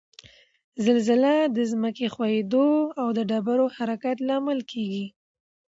[0.85, 2.67] زلزله د ځمک ښویدو
[2.99, 5.05] او ډبرو حرکت لامل کیږي